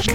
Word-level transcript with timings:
Help 0.00 0.08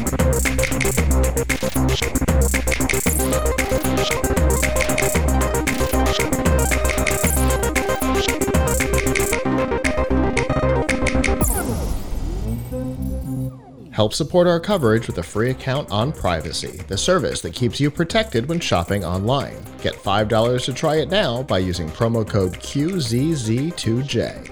support 14.13 14.47
our 14.47 14.59
coverage 14.59 15.05
with 15.05 15.19
a 15.19 15.23
free 15.23 15.51
account 15.51 15.91
on 15.91 16.11
Privacy, 16.11 16.81
the 16.87 16.97
service 16.97 17.41
that 17.41 17.53
keeps 17.53 17.79
you 17.79 17.91
protected 17.91 18.49
when 18.49 18.59
shopping 18.59 19.05
online. 19.05 19.63
Get 19.83 19.93
$5 19.93 20.65
to 20.65 20.73
try 20.73 20.95
it 20.95 21.11
now 21.11 21.43
by 21.43 21.59
using 21.59 21.87
promo 21.89 22.27
code 22.27 22.53
QZZ2J. 22.53 24.49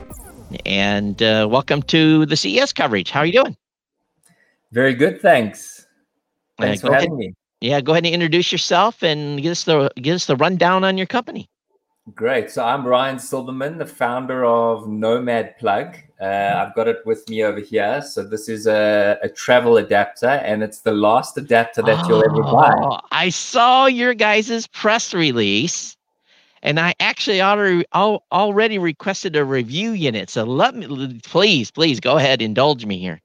And 0.67 1.23
uh, 1.23 1.47
welcome 1.49 1.81
to 1.83 2.27
the 2.27 2.37
CES 2.37 2.73
coverage. 2.73 3.09
How 3.09 3.21
are 3.21 3.25
you 3.25 3.33
doing? 3.33 3.57
Very 4.73 4.95
good, 4.95 5.21
thanks. 5.21 5.85
Thanks 6.59 6.83
Uh, 6.83 6.87
for 6.87 6.93
having 6.93 7.11
ahead. 7.11 7.19
me. 7.19 7.35
Yeah, 7.61 7.79
go 7.79 7.91
ahead 7.91 8.05
and 8.05 8.13
introduce 8.13 8.51
yourself 8.51 9.03
and 9.03 9.39
give 9.41 9.51
us 9.51 9.63
the 9.65 9.91
give 10.01 10.15
us 10.15 10.25
the 10.25 10.35
rundown 10.35 10.83
on 10.83 10.97
your 10.97 11.05
company. 11.05 11.47
Great. 12.15 12.51
So 12.51 12.65
I'm 12.65 12.85
Ryan 12.85 13.19
Silverman, 13.19 13.77
the 13.77 13.85
founder 13.85 14.43
of 14.43 14.89
Nomad 14.89 15.57
Plug. 15.59 15.95
Uh, 16.19 16.65
I've 16.65 16.75
got 16.75 16.87
it 16.87 17.05
with 17.05 17.29
me 17.29 17.43
over 17.43 17.59
here. 17.59 18.01
So 18.01 18.23
this 18.23 18.49
is 18.49 18.67
a, 18.67 19.17
a 19.21 19.29
travel 19.29 19.77
adapter, 19.77 20.27
and 20.27 20.63
it's 20.63 20.79
the 20.81 20.91
last 20.91 21.37
adapter 21.37 21.81
that 21.83 22.07
you'll 22.07 22.25
ever 22.25 22.41
buy. 22.41 22.73
Oh, 22.77 22.99
I 23.11 23.29
saw 23.29 23.85
your 23.85 24.13
guys' 24.13 24.67
press 24.67 25.13
release, 25.13 25.95
and 26.63 26.79
I 26.79 26.93
actually 26.99 27.41
already 27.41 27.85
already 27.93 28.79
requested 28.79 29.35
a 29.35 29.45
review 29.45 29.91
unit. 29.91 30.29
So 30.29 30.43
let 30.43 30.75
me 30.75 31.19
please, 31.23 31.71
please 31.71 31.99
go 31.99 32.17
ahead, 32.17 32.41
indulge 32.41 32.85
me 32.85 32.97
here. 32.97 33.21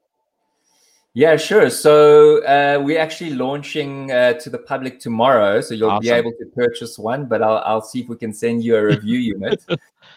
Yeah, 1.13 1.37
sure. 1.37 1.69
So 1.69 2.43
uh, 2.43 2.81
we're 2.83 2.99
actually 2.99 3.31
launching 3.31 4.11
uh, 4.11 4.33
to 4.33 4.49
the 4.49 4.59
public 4.59 4.99
tomorrow, 4.99 5.59
so 5.59 5.73
you'll 5.73 5.99
be 5.99 6.09
able 6.11 6.31
to 6.33 6.45
purchase 6.55 6.99
one. 6.99 7.25
But 7.25 7.41
I'll 7.41 7.63
I'll 7.65 7.81
see 7.81 8.01
if 8.01 8.09
we 8.09 8.15
can 8.15 8.33
send 8.33 8.63
you 8.63 8.75
a 8.75 8.83
review 8.93 9.17
unit. 9.17 9.65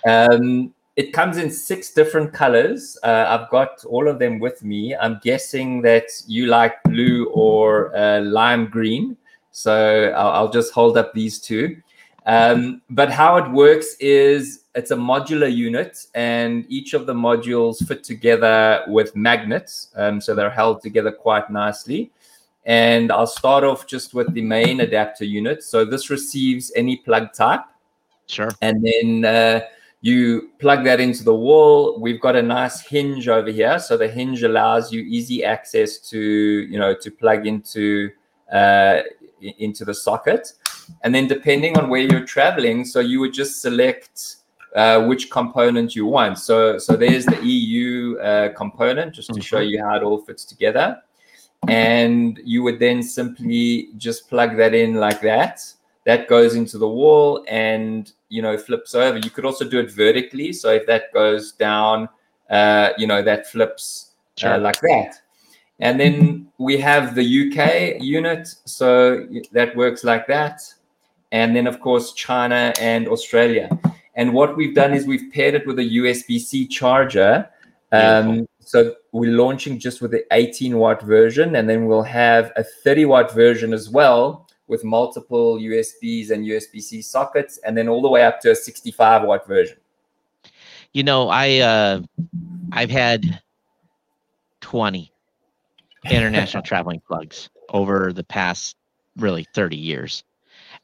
Um, 0.07 0.75
it 0.97 1.13
comes 1.15 1.39
in 1.39 1.51
six 1.51 1.93
different 1.93 2.35
colors. 2.35 2.99
Uh, 3.03 3.25
I've 3.27 3.49
got 3.51 3.83
all 3.87 4.09
of 4.09 4.19
them 4.19 4.39
with 4.39 4.63
me. 4.63 4.95
I'm 4.95 5.19
guessing 5.23 5.81
that 5.83 6.09
you 6.27 6.47
like 6.47 6.83
blue 6.85 7.31
or 7.33 7.97
uh, 7.97 8.21
lime 8.21 8.67
green. 8.67 9.17
So 9.51 10.13
I'll, 10.15 10.31
I'll 10.31 10.51
just 10.51 10.75
hold 10.75 10.99
up 10.99 11.15
these 11.15 11.39
two. 11.39 11.81
Um, 12.27 12.83
but 12.89 13.11
how 13.11 13.37
it 13.37 13.51
works 13.51 13.97
is 13.99 14.65
it's 14.75 14.91
a 14.93 14.97
modular 14.97 15.53
unit, 15.53 16.07
and 16.15 16.65
each 16.69 16.95
of 16.95 17.07
the 17.07 17.15
modules 17.15 17.87
fit 17.87 18.05
together 18.05 18.85
with 18.87 19.15
magnets, 19.17 19.89
um, 19.97 20.21
so 20.21 20.35
they're 20.35 20.51
held 20.51 20.83
together 20.83 21.11
quite 21.13 21.51
nicely. 21.51 22.11
And 22.65 23.11
I'll 23.11 23.27
start 23.27 23.65
off 23.65 23.89
just 23.89 24.15
with 24.15 24.33
the 24.35 24.43
main 24.43 24.81
adapter 24.81 25.25
unit. 25.25 25.65
So 25.65 25.85
this 25.85 26.11
receives 26.11 26.71
any 26.77 26.97
plug 26.97 27.33
type 27.33 27.63
Sure. 28.29 28.51
and 28.63 28.83
then 28.85 29.25
uh, 29.25 29.61
you 30.01 30.51
plug 30.59 30.85
that 30.85 31.01
into 31.01 31.23
the 31.23 31.35
wall 31.35 32.01
we've 32.01 32.21
got 32.21 32.35
a 32.35 32.41
nice 32.43 32.81
hinge 32.81 33.29
over 33.29 33.51
here 33.51 33.79
so 33.79 33.97
the 33.97 34.09
hinge 34.09 34.43
allows 34.43 34.93
you 34.93 35.03
easy 35.03 35.45
access 35.45 35.99
to 35.99 36.19
you 36.19 36.79
know 36.79 36.95
to 36.95 37.11
plug 37.11 37.47
into 37.47 38.11
uh, 38.53 39.01
into 39.59 39.85
the 39.85 39.93
socket 39.93 40.53
and 41.03 41.15
then 41.15 41.27
depending 41.27 41.79
on 41.79 41.89
where 41.89 42.01
you're 42.01 42.25
traveling 42.25 42.85
so 42.85 43.01
you 43.01 43.21
would 43.21 43.33
just 43.33 43.61
select 43.61 44.37
uh, 44.75 45.05
which 45.05 45.31
component 45.31 45.95
you 45.95 46.07
want. 46.07 46.39
So 46.39 46.79
so 46.79 46.97
there's 46.97 47.27
the 47.27 47.39
eu 47.45 48.19
uh, 48.19 48.55
component 48.55 49.15
just 49.15 49.33
to 49.35 49.41
show 49.41 49.61
you 49.61 49.83
how 49.85 49.97
it 49.97 50.03
all 50.03 50.19
fits 50.19 50.45
together. 50.45 51.03
And 51.69 52.41
you 52.45 52.63
would 52.63 52.79
then 52.79 53.03
simply 53.03 53.91
just 53.97 54.29
plug 54.29 54.57
that 54.57 54.75
in 54.75 54.95
like 54.95 55.21
that. 55.21 55.61
That 56.05 56.27
goes 56.27 56.55
into 56.55 56.79
the 56.79 56.89
wall 56.89 57.45
and 57.49 58.11
you 58.29 58.43
know 58.43 58.57
flips 58.57 58.95
over. 58.95 59.19
You 59.19 59.31
could 59.31 59.45
also 59.45 59.69
do 59.69 59.79
it 59.79 59.91
vertically. 59.93 60.53
So 60.53 60.71
if 60.71 60.87
that 60.87 61.13
goes 61.13 61.53
down 61.53 62.09
uh, 62.51 62.91
you 62.99 63.07
know 63.07 63.23
that 63.23 63.47
flips 63.47 64.13
uh, 64.39 64.41
Sure. 64.41 64.59
like 64.59 64.81
that 64.81 65.21
and 65.81 65.99
then 65.99 66.49
we 66.59 66.77
have 66.79 67.15
the 67.15 67.25
uk 67.43 68.01
unit 68.03 68.49
so 68.65 69.27
that 69.53 69.75
works 69.77 70.05
like 70.05 70.27
that. 70.27 70.61
And 71.33 71.57
then 71.57 71.67
of 71.67 71.81
course 71.81 72.13
china 72.13 72.73
and 72.81 73.09
australia. 73.09 73.69
And 74.15 74.35
what 74.35 74.57
we've 74.57 74.75
done 74.75 74.93
is 74.93 75.07
we've 75.07 75.33
paired 75.33 75.55
it 75.55 75.67
with 75.67 75.79
a 75.79 75.89
usb-c 76.01 76.69
charger. 76.69 77.49
Um, 77.91 78.47
so 78.61 78.95
we're 79.13 79.37
launching 79.37 79.79
just 79.79 80.01
with 80.01 80.11
the 80.13 80.25
18 80.33 80.79
watt 80.79 81.03
version 81.03 81.57
and 81.57 81.69
then 81.69 81.87
we'll 81.87 82.03
have 82.03 82.53
a 82.57 82.65
30 82.65 83.07
watt 83.07 83.33
version 83.33 83.73
as 83.73 83.91
well 83.91 84.49
with 84.69 84.85
multiple 84.85 85.59
usbs 85.59 86.31
and 86.31 86.47
usb-c 86.47 87.03
sockets 87.03 87.59
and 87.65 87.77
then 87.77 87.89
all 87.89 88.01
the 88.01 88.09
way 88.09 88.25
up 88.25 88.41
to 88.41 88.51
a 88.51 88.55
65 88.55 89.25
watt 89.25 89.47
version. 89.47 89.77
You 90.93 91.03
know, 91.03 91.29
I 91.29 91.59
uh, 91.59 92.03
I've 92.71 92.91
had 92.91 93.41
twenty 94.61 95.11
international 96.09 96.63
traveling 96.63 97.01
plugs 97.07 97.51
over 97.71 98.13
the 98.13 98.25
past 98.25 98.77
really 99.17 99.45
thirty 99.55 99.77
years, 99.77 100.25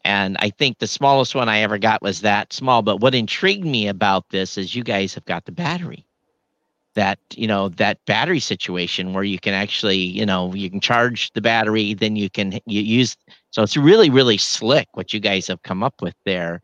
and 0.04 0.36
I 0.40 0.50
think 0.50 0.78
the 0.78 0.86
smallest 0.86 1.34
one 1.34 1.48
I 1.48 1.60
ever 1.60 1.78
got 1.78 2.02
was 2.02 2.20
that 2.22 2.52
small. 2.52 2.82
But 2.82 3.00
what 3.00 3.14
intrigued 3.14 3.64
me 3.66 3.88
about 3.88 4.28
this 4.30 4.56
is 4.58 4.74
you 4.74 4.82
guys 4.84 5.14
have 5.14 5.24
got 5.24 5.44
the 5.44 5.52
battery. 5.52 6.06
That 6.94 7.18
you 7.34 7.46
know 7.46 7.68
that 7.70 8.04
battery 8.06 8.40
situation 8.40 9.12
where 9.14 9.24
you 9.24 9.38
can 9.38 9.54
actually 9.54 9.98
you 9.98 10.26
know 10.26 10.52
you 10.54 10.70
can 10.70 10.80
charge 10.80 11.30
the 11.32 11.40
battery, 11.40 11.94
then 11.94 12.16
you 12.16 12.30
can 12.30 12.52
you 12.66 12.80
use. 12.80 13.16
So 13.50 13.62
it's 13.62 13.76
really 13.76 14.10
really 14.10 14.38
slick 14.38 14.88
what 14.94 15.12
you 15.12 15.20
guys 15.20 15.46
have 15.48 15.62
come 15.62 15.82
up 15.82 16.00
with 16.02 16.14
there 16.24 16.62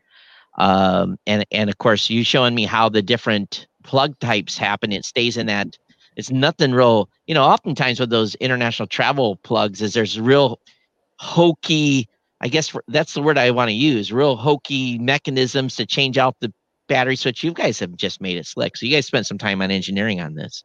um, 0.59 1.19
and 1.27 1.45
and 1.53 1.71
of 1.71 1.79
course 1.79 2.11
you 2.11 2.25
showing 2.25 2.55
me 2.55 2.65
how 2.65 2.89
the 2.89 3.03
different 3.03 3.67
plug 3.83 4.19
types 4.19 4.57
happen 4.59 4.93
it 4.93 5.05
stays 5.05 5.37
in 5.37 5.47
that 5.47 5.77
it's 6.17 6.31
nothing 6.31 6.73
real 6.73 7.09
you 7.27 7.35
know 7.35 7.45
oftentimes 7.45 8.01
with 8.01 8.11
those 8.11 8.35
international 8.37 8.87
travel 8.87 9.37
plugs 9.37 9.83
is 9.83 9.95
there's 9.95 10.21
real 10.21 10.61
hokey 11.19 12.09
i 12.41 12.49
guess 12.49 12.77
that's 12.89 13.15
the 13.15 13.23
word 13.23 13.39
i 13.39 13.51
want 13.51 13.69
to 13.69 13.75
use 13.75 14.13
real 14.13 14.37
hokey 14.37 14.99
mechanisms 14.99 15.77
to 15.77 15.87
change 15.87 16.19
out 16.19 16.37
the 16.41 16.53
battery 16.89 17.17
switch. 17.17 17.43
You 17.43 17.53
guys 17.53 17.79
have 17.79 17.97
just 17.97 18.21
made 18.21 18.37
it 18.37 18.47
slick 18.47 18.77
so 18.77 18.87
you 18.87 18.93
guys 18.93 19.07
spent 19.07 19.27
some 19.27 19.39
time 19.39 19.63
on 19.63 19.71
engineering 19.71 20.21
on 20.21 20.35
this. 20.35 20.65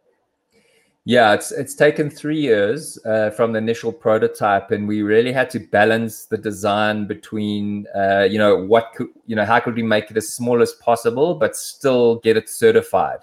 Yeah, 1.06 1.34
it's 1.34 1.52
it's 1.52 1.74
taken 1.74 2.10
three 2.10 2.40
years 2.40 3.00
uh, 3.04 3.32
from 3.32 3.54
the 3.54 3.58
initial 3.58 3.92
prototype, 3.92 4.70
and 4.70 4.88
we 4.88 5.02
really 5.02 5.32
had 5.32 5.50
to 5.52 5.60
balance 5.60 6.26
the 6.26 6.38
design 6.38 7.08
between, 7.08 7.88
uh, 7.96 8.28
you 8.30 8.38
know, 8.38 8.58
what 8.58 8.92
could, 8.96 9.08
you 9.26 9.36
know, 9.36 9.46
how 9.46 9.60
could 9.60 9.76
we 9.76 9.82
make 9.82 10.12
it 10.12 10.18
as 10.18 10.32
small 10.32 10.62
as 10.62 10.74
possible, 10.74 11.34
but 11.34 11.56
still 11.56 12.18
get 12.18 12.38
it 12.38 12.48
certified, 12.48 13.22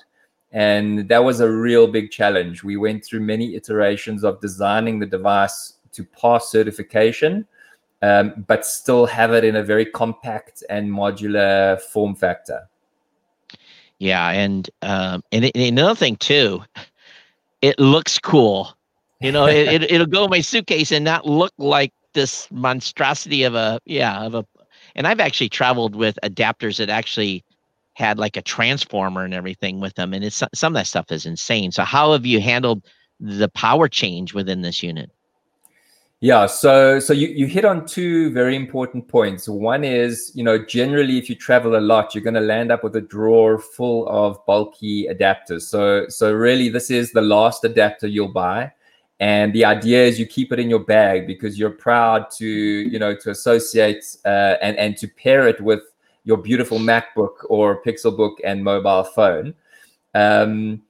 and 0.57 1.07
that 1.11 1.23
was 1.23 1.41
a 1.41 1.51
real 1.51 1.87
big 1.87 2.11
challenge. 2.11 2.65
We 2.65 2.79
went 2.79 3.05
through 3.05 3.21
many 3.21 3.55
iterations 3.55 4.25
of 4.25 4.41
designing 4.41 4.99
the 4.99 5.07
device 5.07 5.75
to 5.93 6.03
pass 6.03 6.51
certification, 6.51 7.47
um, 8.01 8.45
but 8.49 8.65
still 8.65 9.05
have 9.05 9.35
it 9.35 9.45
in 9.45 9.57
a 9.57 9.63
very 9.63 9.85
compact 9.85 10.65
and 10.71 10.91
modular 10.91 11.79
form 11.93 12.15
factor. 12.15 12.69
yeah 13.99 14.31
and 14.31 14.69
um 14.83 15.23
and, 15.33 15.45
and 15.45 15.57
another 15.57 15.95
thing 15.95 16.17
too 16.17 16.63
it 17.63 17.79
looks 17.79 18.19
cool 18.19 18.77
you 19.21 19.33
know 19.33 19.47
it, 19.47 19.83
it, 19.83 19.91
it'll 19.91 20.07
go 20.07 20.25
in 20.25 20.31
my 20.31 20.41
suitcase 20.41 20.93
and 20.93 21.05
not 21.05 21.27
look 21.27 21.53
like 21.59 21.93
this 22.13 22.49
monstrosity 22.51 23.43
of 23.43 23.55
a 23.55 23.81
yeah 23.85 24.23
of 24.23 24.35
a 24.35 24.45
and 24.95 25.07
i've 25.07 25.21
actually 25.21 25.49
traveled 25.49 25.95
with 25.95 26.19
adapters 26.23 26.77
that 26.77 26.91
actually 26.91 27.43
had 27.97 28.19
like 28.19 28.37
a 28.37 28.43
transformer 28.43 29.25
and 29.25 29.33
everything 29.33 29.81
with 29.81 29.95
them 29.95 30.13
and 30.13 30.23
it's 30.23 30.43
some 30.55 30.73
of 30.73 30.79
that 30.79 30.87
stuff 30.87 31.11
is 31.11 31.25
insane 31.25 31.73
so 31.73 31.83
how 31.83 32.13
have 32.13 32.27
you 32.27 32.41
handled 32.41 32.85
the 33.21 33.49
power 33.49 33.89
change 33.89 34.35
within 34.35 34.61
this 34.61 34.83
unit 34.83 35.11
Yeah, 36.21 36.47
so 36.47 36.99
so 36.99 37.13
you, 37.13 37.29
you 37.29 37.47
hit 37.47 37.67
on 37.67 37.87
two 37.87 38.31
very 38.31 38.57
important 38.57 39.07
points. 39.07 39.49
One 39.49 39.85
is, 39.85 40.33
you 40.35 40.43
know, 40.43 40.57
generally 40.57 41.19
if 41.19 41.29
you 41.29 41.37
travel 41.37 41.77
a 41.77 41.85
lot, 41.93 42.15
you're 42.15 42.25
going 42.25 42.35
to 42.35 42.41
land 42.41 42.73
up 42.73 42.83
with 42.83 42.97
a 42.97 43.03
drawer 43.03 43.59
full 43.59 44.09
of 44.09 44.45
bulky 44.47 45.09
adapters. 45.09 45.63
So 45.63 46.09
so 46.09 46.33
really 46.33 46.71
this 46.71 46.91
is 46.91 47.13
the 47.13 47.21
last 47.21 47.65
adapter 47.65 48.07
you'll 48.07 48.33
buy. 48.33 48.73
And 49.21 49.53
the 49.53 49.65
idea 49.65 50.05
is 50.05 50.19
you 50.19 50.27
keep 50.27 50.53
it 50.53 50.59
in 50.59 50.71
your 50.71 50.85
bag 50.85 51.27
because 51.27 51.59
you're 51.59 51.71
proud 51.71 52.31
to, 52.39 52.47
you 52.47 52.99
know, 52.99 53.15
to 53.17 53.31
associate 53.31 54.05
uh, 54.25 54.57
and 54.63 54.77
and 54.79 54.97
to 54.97 55.09
pair 55.09 55.47
it 55.47 55.61
with 55.61 55.83
your 56.27 56.37
beautiful 56.37 56.79
MacBook 56.79 57.37
or 57.49 57.83
Pixelbook 57.83 58.35
and 58.45 58.63
mobile 58.63 59.05
phone. 59.05 59.55
Um, 60.15 60.83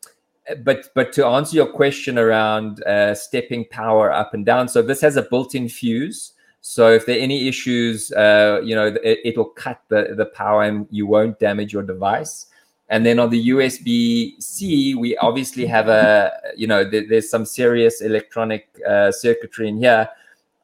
but 0.65 0.89
but 0.95 1.13
to 1.13 1.27
answer 1.27 1.57
your 1.57 1.67
question 1.67 2.19
around 2.19 2.83
uh, 2.85 3.15
stepping 3.15 3.67
power 3.67 4.13
up 4.13 4.35
and 4.35 4.45
down, 4.45 4.69
so 4.69 4.83
this 4.83 5.01
has 5.03 5.17
a 5.17 5.23
built-in 5.23 5.69
fuse. 5.69 6.33
So 6.63 6.91
if 6.91 7.07
there 7.07 7.17
are 7.17 7.21
any 7.21 7.47
issues, 7.47 8.11
uh, 8.13 8.61
you 8.65 8.75
know, 8.75 8.97
it, 9.05 9.21
it'll 9.25 9.51
cut 9.51 9.81
the 9.89 10.15
the 10.17 10.27
power 10.27 10.63
and 10.63 10.89
you 10.91 11.07
won't 11.07 11.39
damage 11.39 11.73
your 11.73 11.83
device. 11.83 12.47
And 12.89 13.05
then 13.05 13.19
on 13.19 13.31
the 13.31 13.49
USB 13.49 14.41
C, 14.41 14.95
we 14.95 15.17
obviously 15.19 15.67
have 15.67 15.89
a, 15.89 16.33
you 16.57 16.69
know, 16.69 16.89
there, 16.89 17.05
there's 17.09 17.29
some 17.29 17.45
serious 17.45 18.01
electronic 18.01 18.69
uh, 18.89 19.11
circuitry 19.11 19.69
in 19.69 19.77
here. 19.79 20.09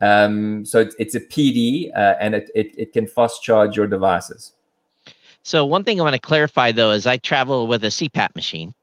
Um, 0.00 0.64
so 0.64 0.78
it's, 0.78 0.94
it's 1.00 1.14
a 1.16 1.20
PD 1.20 1.90
uh, 1.96 2.14
and 2.20 2.36
it, 2.36 2.50
it, 2.54 2.74
it 2.78 2.92
can 2.92 3.08
fast 3.08 3.42
charge 3.42 3.76
your 3.76 3.88
devices. 3.88 4.52
So 5.42 5.64
one 5.66 5.84
thing 5.84 6.00
I 6.00 6.04
want 6.04 6.14
to 6.14 6.20
clarify 6.20 6.72
though 6.72 6.92
is 6.92 7.06
I 7.06 7.16
travel 7.16 7.66
with 7.66 7.84
a 7.84 7.88
CPAP 7.88 8.34
machine. 8.34 8.74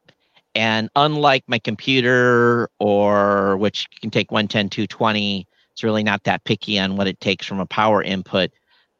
And 0.56 0.90
unlike 0.96 1.44
my 1.48 1.60
computer 1.60 2.70
or 2.80 3.58
which 3.58 3.88
can 4.02 4.10
take 4.10 4.32
110, 4.32 4.70
220, 4.70 5.48
it's 5.72 5.84
really 5.84 6.04
not 6.04 6.24
that 6.24 6.44
picky 6.44 6.80
on 6.80 6.98
what 6.98 7.08
it 7.08 7.20
takes 7.22 7.46
from 7.46 7.60
a 7.60 7.66
power 7.66 8.04
input. 8.04 8.52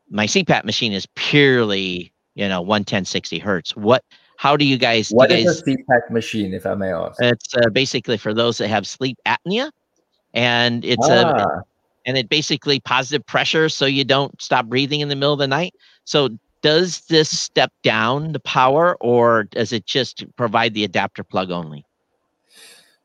My 0.10 0.26
CPAP 0.26 0.64
machine 0.64 0.94
is 0.94 1.08
purely, 1.16 2.14
you 2.36 2.48
know, 2.48 2.62
110, 2.62 3.06
60 3.06 3.40
hertz. 3.40 3.76
What 3.76 4.04
how 4.38 4.56
do 4.56 4.64
you 4.64 4.78
guys? 4.78 5.10
What 5.10 5.32
is 5.32 5.46
guys, 5.46 5.60
a 5.60 5.64
CPAP 5.64 6.12
machine, 6.12 6.54
if 6.54 6.66
I 6.66 6.74
may 6.76 6.94
ask? 6.94 7.22
It's 7.22 7.54
uh, 7.56 7.70
basically 7.72 8.16
for 8.16 8.34
those 8.34 8.58
that 8.60 8.70
have 8.70 8.88
sleep 8.88 9.18
apnea, 9.26 9.70
and 10.34 10.86
it's 10.86 11.10
a 11.10 11.28
Ah, 11.28 11.62
and 12.06 12.18
it 12.18 12.30
basically 12.30 12.80
positive 12.80 13.26
pressure, 13.26 13.68
so 13.68 13.86
you 13.86 14.06
don't 14.06 14.42
stop 14.42 14.68
breathing 14.68 15.02
in 15.02 15.10
the 15.10 15.16
middle 15.16 15.34
of 15.34 15.40
the 15.40 15.48
night. 15.48 15.74
So 16.06 16.30
does 16.62 17.02
this 17.02 17.30
step 17.38 17.72
down 17.84 18.34
the 18.34 18.40
power, 18.40 18.98
or 19.00 19.46
does 19.46 19.72
it 19.72 19.86
just 19.86 20.26
provide 20.36 20.74
the 20.74 20.84
adapter 20.84 21.24
plug 21.24 21.52
only? 21.52 21.86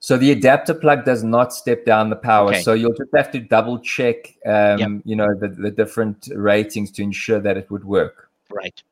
so 0.04 0.18
the 0.18 0.30
adapter 0.30 0.74
plug 0.74 1.06
does 1.06 1.24
not 1.24 1.50
step 1.50 1.86
down 1.86 2.10
the 2.10 2.16
power. 2.16 2.50
Okay. 2.50 2.60
So 2.60 2.74
you'll 2.74 2.92
just 2.92 3.08
have 3.16 3.30
to 3.30 3.40
double 3.40 3.78
check, 3.78 4.36
um, 4.44 4.78
Yep. 4.78 4.90
you 5.06 5.16
know, 5.16 5.34
the, 5.34 5.48
the 5.48 5.70
different 5.70 6.28
ratings 6.34 6.90
to 6.90 7.02
ensure 7.02 7.40
that 7.40 7.56
it 7.56 7.70
would 7.70 7.84
work. 7.86 8.28
Right. 8.52 8.82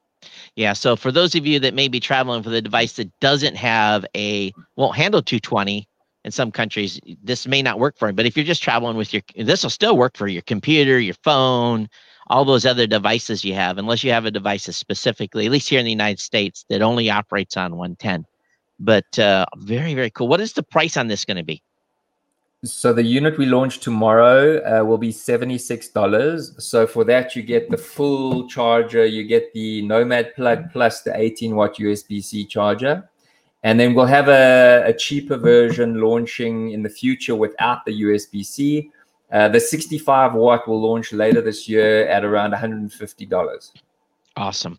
Yeah. 0.56 0.72
So 0.72 0.96
for 0.96 1.12
those 1.12 1.34
of 1.34 1.44
you 1.44 1.60
that 1.60 1.74
may 1.74 1.88
be 1.88 2.00
traveling 2.00 2.42
with 2.42 2.54
a 2.54 2.62
device 2.62 2.94
that 2.94 3.10
doesn't 3.20 3.56
have 3.56 4.06
a 4.16 4.54
won't 4.76 4.96
handle 4.96 5.20
220 5.20 5.86
in 6.24 6.30
some 6.30 6.50
countries, 6.50 6.98
this 7.22 7.46
may 7.46 7.60
not 7.60 7.78
work 7.78 7.98
for 7.98 8.08
you. 8.08 8.14
But 8.14 8.24
if 8.24 8.34
you're 8.34 8.46
just 8.46 8.62
traveling 8.62 8.96
with 8.96 9.12
your, 9.12 9.20
this 9.36 9.62
will 9.62 9.70
still 9.70 9.98
work 9.98 10.16
for 10.16 10.28
your 10.28 10.40
computer, 10.40 10.98
your 10.98 11.16
phone, 11.22 11.90
all 12.32 12.46
those 12.46 12.64
other 12.64 12.86
devices 12.86 13.44
you 13.44 13.52
have, 13.52 13.76
unless 13.76 14.02
you 14.02 14.10
have 14.10 14.24
a 14.24 14.30
device 14.30 14.64
specifically, 14.64 15.44
at 15.44 15.52
least 15.52 15.68
here 15.68 15.78
in 15.78 15.84
the 15.84 15.90
United 15.90 16.18
States, 16.18 16.64
that 16.70 16.80
only 16.80 17.10
operates 17.10 17.58
on 17.58 17.76
110. 17.76 18.24
But 18.80 19.18
uh, 19.18 19.44
very, 19.58 19.94
very 19.94 20.10
cool. 20.10 20.28
What 20.28 20.40
is 20.40 20.54
the 20.54 20.62
price 20.62 20.96
on 20.96 21.08
this 21.08 21.26
going 21.26 21.36
to 21.36 21.44
be? 21.44 21.62
So 22.64 22.92
the 22.92 23.02
unit 23.02 23.36
we 23.36 23.46
launch 23.46 23.80
tomorrow 23.80 24.62
uh, 24.62 24.84
will 24.84 24.96
be 24.96 25.10
seventy-six 25.10 25.88
dollars. 25.88 26.54
So 26.64 26.86
for 26.86 27.02
that, 27.06 27.34
you 27.34 27.42
get 27.42 27.68
the 27.70 27.76
full 27.76 28.48
charger, 28.48 29.04
you 29.04 29.24
get 29.24 29.52
the 29.52 29.82
Nomad 29.82 30.32
plug 30.36 30.70
plus 30.70 31.02
the 31.02 31.12
eighteen 31.16 31.56
watt 31.56 31.74
USB-C 31.74 32.46
charger, 32.46 33.10
and 33.64 33.80
then 33.80 33.94
we'll 33.94 34.06
have 34.06 34.28
a, 34.28 34.84
a 34.86 34.92
cheaper 34.92 35.36
version 35.36 36.00
launching 36.00 36.70
in 36.70 36.84
the 36.84 36.88
future 36.88 37.34
without 37.34 37.84
the 37.84 38.02
USB-C. 38.02 38.92
Uh, 39.32 39.48
the 39.48 39.58
sixty-five 39.58 40.34
watt 40.34 40.68
will 40.68 40.80
launch 40.80 41.12
later 41.12 41.40
this 41.40 41.68
year 41.68 42.06
at 42.06 42.22
around 42.24 42.50
one 42.50 42.60
hundred 42.60 42.80
and 42.80 42.92
fifty 42.92 43.26
dollars. 43.26 43.72
Awesome. 44.36 44.78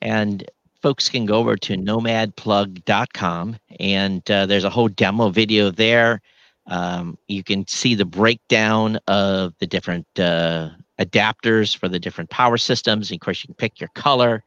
And 0.00 0.48
folks 0.80 1.08
can 1.08 1.26
go 1.26 1.34
over 1.34 1.56
to 1.56 1.74
nomadplug.com 1.74 3.56
and 3.80 4.30
uh, 4.30 4.46
there's 4.46 4.64
a 4.64 4.70
whole 4.70 4.88
demo 4.88 5.30
video 5.30 5.70
there. 5.70 6.20
Um, 6.68 7.18
you 7.26 7.42
can 7.42 7.66
see 7.66 7.94
the 7.94 8.04
breakdown 8.04 8.98
of 9.08 9.54
the 9.58 9.66
different 9.66 10.06
uh, 10.18 10.70
adapters 11.00 11.76
for 11.76 11.88
the 11.88 11.98
different 11.98 12.30
power 12.30 12.58
systems. 12.58 13.10
Of 13.10 13.20
course, 13.20 13.42
you 13.42 13.48
can 13.48 13.54
pick 13.54 13.80
your 13.80 13.90
color. 13.94 14.44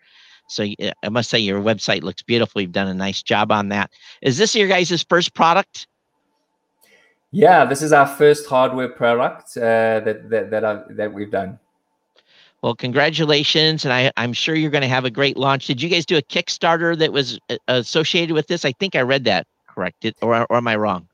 So 0.48 0.64
I 1.04 1.10
must 1.10 1.30
say, 1.30 1.40
your 1.40 1.62
website 1.62 2.04
looks 2.04 2.22
beautiful. 2.22 2.62
You've 2.62 2.74
done 2.74 2.88
a 2.88 2.94
nice 2.94 3.24
job 3.24 3.52
on 3.52 3.70
that. 3.70 3.90
Is 4.22 4.38
this 4.38 4.54
your 4.54 4.68
guys' 4.68 5.04
first 5.04 5.34
product? 5.34 5.88
Yeah, 7.32 7.66
this 7.66 7.82
is 7.82 7.94
our 7.94 8.08
first 8.08 8.48
hardware 8.48 8.90
product 8.90 9.56
uh, 9.58 10.02
that 10.02 10.30
that 10.30 10.52
that, 10.52 10.66
i 10.66 10.82
that 10.90 11.14
we've 11.14 11.32
done. 11.32 11.60
Well, 12.62 12.76
congratulations. 12.76 13.86
And 13.86 13.94
I, 13.94 14.12
I'm 14.18 14.34
sure 14.34 14.54
you're 14.54 14.70
going 14.70 14.84
to 14.84 14.88
have 14.88 15.06
a 15.06 15.10
great 15.10 15.36
launch. 15.36 15.66
Did 15.66 15.82
you 15.82 15.90
guys 15.90 16.06
do 16.06 16.18
a 16.18 16.22
Kickstarter 16.22 16.96
that 17.00 17.12
was 17.12 17.40
uh, 17.50 17.58
associated 17.68 18.34
with 18.34 18.48
this? 18.48 18.66
I 18.66 18.72
think 18.74 18.96
I 18.96 19.02
read 19.02 19.24
that 19.24 19.48
correct. 19.74 20.02
Did- 20.02 20.16
Or, 20.22 20.46
or 20.50 20.58
am 20.58 20.68
I 20.68 20.76
wrong? 20.76 21.08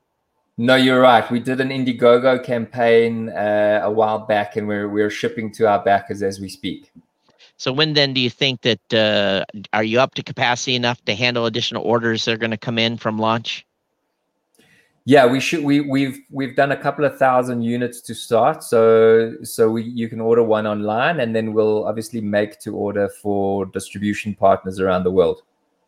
No, 0.60 0.74
you're 0.74 1.00
right. 1.00 1.28
We 1.30 1.38
did 1.38 1.60
an 1.60 1.68
Indiegogo 1.68 2.44
campaign 2.44 3.28
uh, 3.28 3.80
a 3.84 3.90
while 3.90 4.18
back, 4.18 4.56
and 4.56 4.66
we're 4.66 4.88
we're 4.88 5.08
shipping 5.10 5.52
to 5.52 5.68
our 5.68 5.78
backers 5.78 6.20
as 6.20 6.40
we 6.40 6.48
speak. 6.48 6.90
So 7.58 7.72
when 7.72 7.94
then 7.94 8.12
do 8.12 8.20
you 8.20 8.30
think 8.30 8.62
that 8.62 8.92
uh, 8.92 9.44
are 9.72 9.84
you 9.84 10.00
up 10.00 10.14
to 10.14 10.22
capacity 10.22 10.74
enough 10.74 11.04
to 11.04 11.14
handle 11.14 11.46
additional 11.46 11.84
orders 11.84 12.24
that 12.24 12.32
are 12.32 12.38
going 12.38 12.50
to 12.50 12.56
come 12.56 12.76
in 12.76 12.96
from 12.96 13.18
launch? 13.20 13.64
Yeah, 15.08 15.24
we 15.24 15.40
should. 15.40 15.64
We 15.64 15.80
we've 15.80 16.20
we've 16.30 16.54
done 16.54 16.70
a 16.70 16.76
couple 16.76 17.02
of 17.06 17.16
thousand 17.16 17.62
units 17.62 18.02
to 18.02 18.14
start, 18.14 18.62
so 18.62 19.32
so 19.42 19.70
we 19.70 19.84
you 19.84 20.06
can 20.06 20.20
order 20.20 20.42
one 20.42 20.66
online, 20.66 21.20
and 21.20 21.34
then 21.34 21.54
we'll 21.54 21.86
obviously 21.86 22.20
make 22.20 22.60
to 22.60 22.76
order 22.76 23.08
for 23.22 23.64
distribution 23.64 24.34
partners 24.34 24.80
around 24.80 25.04
the 25.04 25.10
world. 25.10 25.40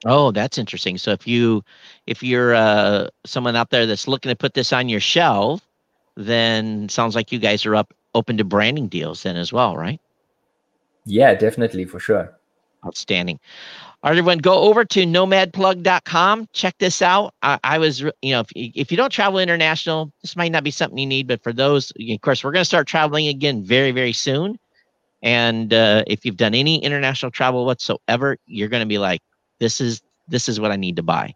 Oh, 0.07 0.33
that's 0.33 0.57
interesting. 0.57 0.97
So 0.97 1.11
if 1.11 1.27
you 1.27 1.63
if 2.07 2.23
you're 2.23 2.55
uh, 2.55 3.09
someone 3.27 3.57
out 3.57 3.69
there 3.69 3.85
that's 3.85 4.09
looking 4.09 4.31
to 4.31 4.37
put 4.37 4.55
this 4.55 4.73
on 4.73 4.89
your 4.89 5.01
shelf, 5.01 5.61
then 6.17 6.89
sounds 6.89 7.15
like 7.15 7.31
you 7.31 7.39
guys 7.39 7.67
are 7.67 7.77
up 7.77 7.93
open 8.15 8.39
to 8.39 8.45
branding 8.45 8.89
deals 8.89 9.23
then 9.25 9.37
as 9.37 9.53
well, 9.53 9.77
right? 9.77 10.01
Yeah, 11.05 11.35
definitely 11.35 11.85
for 11.85 12.01
sure. 12.01 12.35
Outstanding. 12.87 13.39
All 14.03 14.11
right, 14.11 14.17
everyone, 14.19 14.39
go 14.39 14.61
over 14.61 14.83
to 14.87 15.05
nomadplug.com. 15.05 16.49
Check 16.55 16.75
this 16.79 17.03
out. 17.03 17.35
I, 17.43 17.59
I 17.63 17.79
was, 17.79 18.01
you 18.01 18.13
know, 18.33 18.41
if, 18.41 18.49
you- 18.57 18.73
if 18.75 18.91
you 18.91 18.97
don't 18.97 19.11
travel 19.13 19.39
international, 19.39 20.11
this 20.23 20.37
might 20.37 20.53
not 20.53 20.65
be 20.65 20.71
something 20.71 20.97
you 20.99 21.07
need, 21.07 21.27
but 21.27 21.43
for 21.43 21.53
those, 21.53 21.93
of 21.99 22.21
course, 22.23 22.43
we're 22.43 22.53
going 22.53 22.63
to 22.63 22.67
start 22.67 22.87
traveling 22.87 23.27
again 23.29 23.63
very, 23.63 23.91
very 23.93 24.15
soon. 24.15 24.59
And 25.23 25.75
uh, 25.75 26.05
if 26.07 26.25
you've 26.25 26.39
done 26.39 26.55
any 26.55 26.83
international 26.83 27.31
travel 27.31 27.67
whatsoever, 27.67 28.39
you're 28.47 28.69
going 28.69 28.81
to 28.83 28.89
be 28.89 28.99
like, 28.99 29.21
this 29.59 29.81
is 29.81 30.01
this 30.29 30.49
is 30.49 30.61
what 30.61 30.71
I 30.73 30.77
need 30.77 30.97
to 30.97 31.03
buy. 31.03 31.35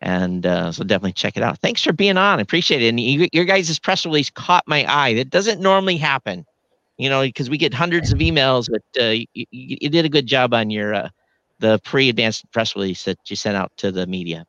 And 0.00 0.46
uh, 0.46 0.72
so 0.72 0.84
definitely 0.84 1.12
check 1.12 1.36
it 1.36 1.42
out. 1.42 1.58
Thanks 1.58 1.82
for 1.82 1.92
being 1.92 2.16
on. 2.16 2.38
I 2.38 2.42
appreciate 2.42 2.80
it. 2.82 2.88
And 2.88 3.00
you, 3.00 3.28
your 3.32 3.44
guys' 3.44 3.78
press 3.78 4.06
release 4.06 4.30
caught 4.30 4.64
my 4.66 4.86
eye. 4.90 5.14
That 5.14 5.30
doesn't 5.30 5.60
normally 5.60 5.96
happen, 5.98 6.46
you 6.96 7.10
know, 7.10 7.22
because 7.22 7.50
we 7.50 7.58
get 7.58 7.74
hundreds 7.74 8.12
of 8.12 8.20
emails. 8.20 8.70
But 8.70 9.02
uh, 9.02 9.08
you, 9.10 9.26
you, 9.34 9.44
you 9.82 9.90
did 9.90 10.04
a 10.06 10.08
good 10.08 10.26
job 10.26 10.54
on 10.54 10.70
your 10.70 10.94
uh, 10.94 11.08
the 11.58 11.78
pre-advanced 11.84 12.50
press 12.52 12.74
release 12.74 13.04
that 13.04 13.18
you 13.28 13.36
sent 13.36 13.56
out 13.56 13.72
to 13.78 13.90
the 13.90 14.06
media. 14.06 14.46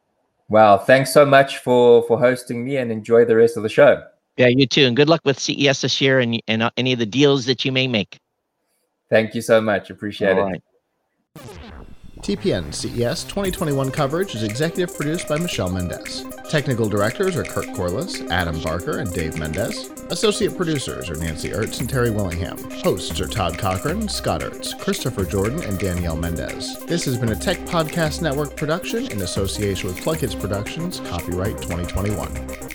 Wow, 0.49 0.77
thanks 0.77 1.13
so 1.13 1.25
much 1.25 1.57
for 1.57 2.03
for 2.03 2.17
hosting 2.17 2.63
me, 2.63 2.77
and 2.77 2.91
enjoy 2.91 3.25
the 3.25 3.35
rest 3.35 3.57
of 3.57 3.63
the 3.63 3.69
show. 3.69 4.03
Yeah, 4.37 4.47
you 4.47 4.67
too. 4.67 4.85
And 4.85 4.95
good 4.95 5.09
luck 5.09 5.21
with 5.25 5.39
CES 5.39 5.81
this 5.81 5.99
year 5.99 6.19
and 6.19 6.41
and 6.47 6.63
uh, 6.63 6.69
any 6.77 6.93
of 6.93 6.99
the 6.99 7.05
deals 7.05 7.45
that 7.45 7.65
you 7.65 7.71
may 7.71 7.87
make. 7.87 8.19
Thank 9.09 9.35
you 9.35 9.41
so 9.41 9.59
much. 9.61 9.89
Appreciate 9.89 10.37
All 10.37 10.47
it. 10.47 10.61
right. 11.35 11.63
TPN 12.17 12.73
CES 12.73 13.23
2021 13.25 13.91
coverage 13.91 14.35
is 14.35 14.43
executive 14.43 14.95
produced 14.95 15.27
by 15.27 15.37
Michelle 15.37 15.69
Mendez. 15.69 16.25
Technical 16.49 16.89
directors 16.89 17.35
are 17.35 17.43
Kurt 17.43 17.73
Corliss, 17.75 18.21
Adam 18.29 18.61
Barker, 18.61 18.99
and 18.99 19.13
Dave 19.13 19.37
Mendez. 19.37 19.89
Associate 20.09 20.55
producers 20.55 21.09
are 21.09 21.15
Nancy 21.15 21.49
Ertz 21.49 21.79
and 21.79 21.89
Terry 21.89 22.09
Willingham. 22.09 22.57
Hosts 22.81 23.19
are 23.19 23.27
Todd 23.27 23.57
Cochran, 23.57 24.07
Scott 24.07 24.41
Ertz, 24.41 24.77
Christopher 24.79 25.25
Jordan, 25.25 25.63
and 25.63 25.77
Danielle 25.77 26.17
Mendez. 26.17 26.77
This 26.85 27.05
has 27.05 27.17
been 27.17 27.29
a 27.29 27.35
Tech 27.35 27.57
Podcast 27.65 28.21
Network 28.21 28.55
production 28.55 29.11
in 29.11 29.21
association 29.21 29.87
with 29.87 30.01
PLUGHITZ 30.01 30.39
Productions, 30.39 30.99
copyright 31.01 31.57
2021. 31.61 32.66